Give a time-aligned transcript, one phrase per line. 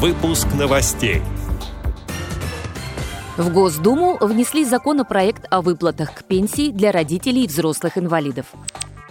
[0.00, 1.22] Выпуск новостей.
[3.36, 8.46] В Госдуму внесли законопроект о выплатах к пенсии для родителей взрослых инвалидов.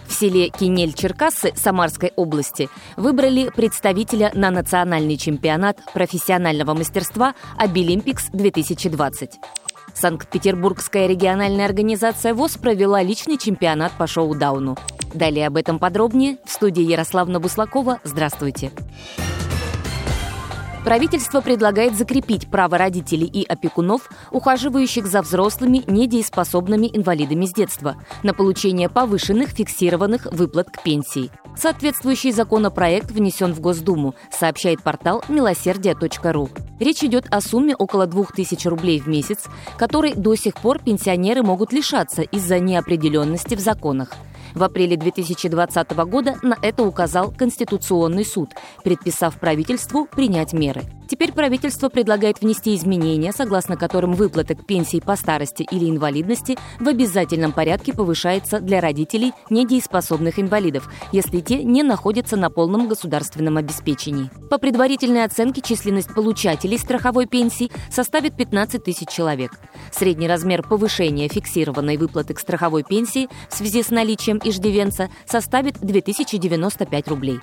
[0.06, 9.32] В селе Кинель-Черкассы Самарской области выбрали представителя на национальный чемпионат профессионального мастерства «Обилимпикс-2020».
[9.92, 14.78] Санкт-Петербургская региональная организация ВОЗ провела личный чемпионат по шоу-дауну.
[15.12, 18.00] Далее об этом подробнее в студии Ярославна Буслакова.
[18.04, 18.72] Здравствуйте.
[20.88, 28.32] Правительство предлагает закрепить право родителей и опекунов, ухаживающих за взрослыми недееспособными инвалидами с детства, на
[28.32, 31.30] получение повышенных фиксированных выплат к пенсии.
[31.58, 36.48] Соответствующий законопроект внесен в Госдуму, сообщает портал милосердие.ру.
[36.80, 39.44] Речь идет о сумме около 2000 рублей в месяц,
[39.76, 44.12] которой до сих пор пенсионеры могут лишаться из-за неопределенности в законах.
[44.54, 48.50] В апреле 2020 года на это указал Конституционный суд,
[48.82, 50.82] предписав правительству принять меры.
[51.08, 56.86] Теперь правительство предлагает внести изменения, согласно которым выплата к пенсии по старости или инвалидности в
[56.86, 64.30] обязательном порядке повышается для родителей недееспособных инвалидов, если те не находятся на полном государственном обеспечении.
[64.50, 69.52] По предварительной оценке численность получателей страховой пенсии составит 15 тысяч человек.
[69.90, 77.08] Средний размер повышения фиксированной выплаты к страховой пенсии в связи с наличием иждивенца составит 2095
[77.08, 77.40] рублей.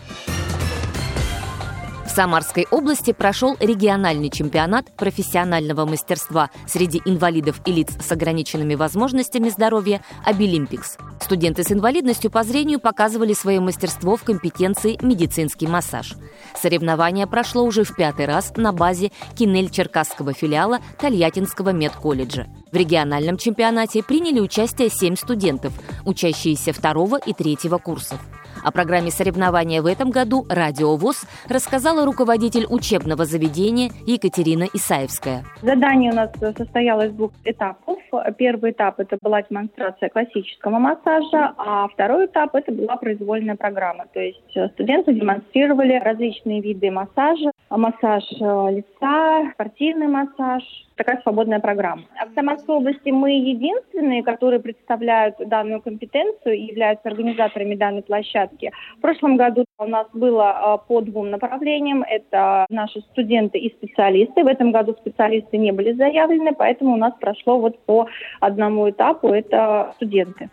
[2.15, 9.99] Самарской области прошел региональный чемпионат профессионального мастерства среди инвалидов и лиц с ограниченными возможностями здоровья
[10.23, 10.95] «Обилимпикс».
[11.19, 16.13] Студенты с инвалидностью по зрению показывали свое мастерство в компетенции медицинский массаж.
[16.57, 22.47] Соревнование прошло уже в пятый раз на базе Кинель-Черкасского филиала Тольяттинского медколледжа.
[22.71, 25.73] В региональном чемпионате приняли участие семь студентов,
[26.05, 28.21] учащиеся второго и третьего курсов.
[28.65, 35.43] О программе соревнования в этом году «Радио ВОЗ» рассказала руководитель учебного заведения Екатерина Исаевская.
[35.61, 37.99] Задание у нас состоялось из двух этапов.
[38.39, 44.05] Первый этап– это была демонстрация классического массажа, а второй этап– это была произвольная программа.
[44.11, 44.41] То есть
[44.73, 50.63] студенты демонстрировали различные виды массажа, массаж э, лица, спортивный массаж,
[50.95, 52.03] такая свободная программа.
[52.19, 58.54] А в Самарской области мы единственные, которые представляют данную компетенцию и являются организаторами данной площадки.
[58.97, 62.03] В прошлом году у нас было э, по двум направлениям.
[62.03, 64.43] Это наши студенты и специалисты.
[64.43, 68.07] В этом году специалисты не были заявлены, поэтому у нас прошло вот по
[68.39, 69.29] одному этапу.
[69.29, 70.49] Это студенты.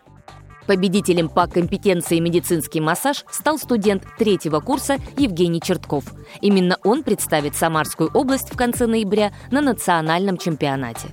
[0.67, 6.05] Победителем по компетенции медицинский массаж стал студент третьего курса Евгений Чертков.
[6.41, 11.09] Именно он представит Самарскую область в конце ноября на национальном чемпионате.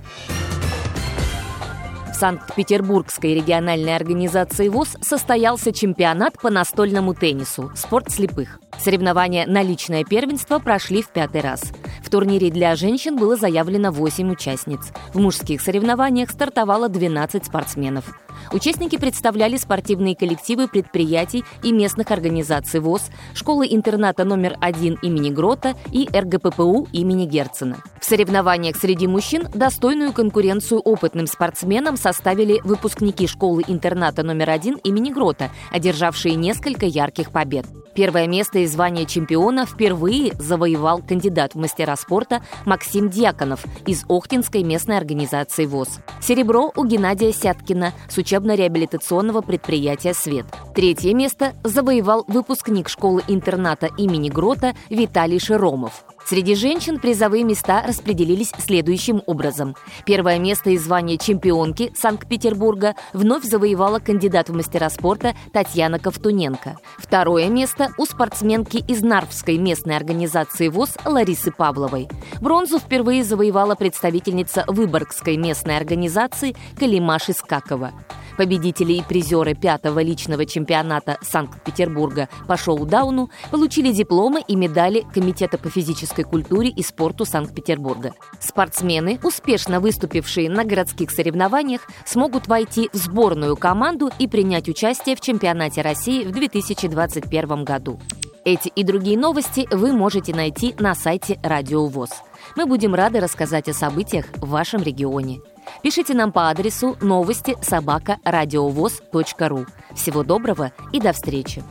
[2.21, 8.59] Санкт-Петербургской региональной организации ВОЗ состоялся чемпионат по настольному теннису «Спорт слепых».
[8.77, 11.63] Соревнования на личное первенство прошли в пятый раз.
[12.03, 14.91] В турнире для женщин было заявлено 8 участниц.
[15.15, 18.05] В мужских соревнованиях стартовало 12 спортсменов.
[18.51, 26.07] Участники представляли спортивные коллективы предприятий и местных организаций ВОЗ, школы-интерната номер один имени Грота и
[26.11, 27.77] РГППУ имени Герцена.
[27.99, 35.51] В соревнованиях среди мужчин достойную конкуренцию опытным спортсменам составили выпускники школы-интерната номер один имени Грота,
[35.71, 37.65] одержавшие несколько ярких побед.
[37.93, 44.63] Первое место и звание чемпиона впервые завоевал кандидат в мастера спорта Максим Дьяконов из Охтинской
[44.63, 45.99] местной организации ВОЗ.
[46.21, 50.45] Серебро у Геннадия Сяткина с учебно-реабилитационного предприятия «Свет».
[50.73, 56.05] Третье место завоевал выпускник школы-интерната имени Грота Виталий Широмов.
[56.25, 59.75] Среди женщин призовые места распределились следующим образом.
[60.05, 66.77] Первое место и звание чемпионки Санкт-Петербурга вновь завоевала кандидат в мастера спорта Татьяна Ковтуненко.
[66.97, 72.07] Второе место у спортсменки из Нарвской местной организации ВОЗ Ларисы Павловой.
[72.39, 77.91] Бронзу впервые завоевала представительница Выборгской местной организации Калимаш Искакова.
[78.37, 85.69] Победители и призеры пятого личного чемпионата Санкт-Петербурга по шоу-дауну получили дипломы и медали Комитета по
[86.11, 88.13] физической культуре и спорту Санкт-Петербурга.
[88.39, 95.21] Спортсмены, успешно выступившие на городских соревнованиях, смогут войти в сборную команду и принять участие в
[95.21, 97.99] чемпионате России в 2021 году.
[98.43, 102.09] Эти и другие новости вы можете найти на сайте Радио ВОЗ.
[102.55, 105.41] Мы будем рады рассказать о событиях в вашем регионе.
[105.83, 109.65] Пишите нам по адресу новости собака ру.
[109.95, 111.63] Всего доброго и до встречи!